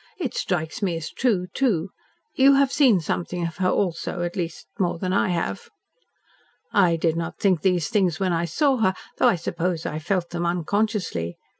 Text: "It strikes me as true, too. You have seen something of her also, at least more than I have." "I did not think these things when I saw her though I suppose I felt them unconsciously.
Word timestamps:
"It 0.17 0.33
strikes 0.33 0.81
me 0.81 0.97
as 0.97 1.11
true, 1.11 1.45
too. 1.53 1.91
You 2.33 2.55
have 2.55 2.71
seen 2.71 2.99
something 3.01 3.45
of 3.45 3.57
her 3.57 3.69
also, 3.69 4.23
at 4.23 4.35
least 4.35 4.65
more 4.79 4.97
than 4.97 5.13
I 5.13 5.29
have." 5.29 5.69
"I 6.73 6.95
did 6.95 7.15
not 7.15 7.37
think 7.37 7.61
these 7.61 7.87
things 7.87 8.19
when 8.19 8.33
I 8.33 8.45
saw 8.45 8.77
her 8.77 8.95
though 9.19 9.27
I 9.27 9.35
suppose 9.35 9.85
I 9.85 9.99
felt 9.99 10.31
them 10.31 10.43
unconsciously. 10.43 11.37